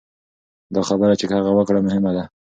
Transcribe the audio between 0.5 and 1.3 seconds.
دا خبره چې